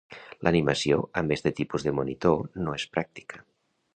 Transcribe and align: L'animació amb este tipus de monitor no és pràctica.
L'animació 0.45 0.97
amb 1.21 1.35
este 1.35 1.51
tipus 1.59 1.85
de 1.87 1.95
monitor 1.99 2.43
no 2.65 2.75
és 2.81 2.89
pràctica. 2.97 3.45